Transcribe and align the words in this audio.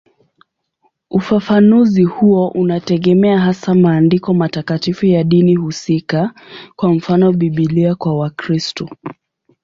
Ufafanuzi 1.09 2.03
huo 2.03 2.47
unategemea 2.47 3.39
hasa 3.39 3.73
maandiko 3.75 4.33
matakatifu 4.33 5.05
ya 5.05 5.23
dini 5.23 5.55
husika, 5.55 6.33
kwa 6.75 6.93
mfano 6.93 7.33
Biblia 7.33 7.95
kwa 7.95 8.17
Wakristo. 8.17 8.89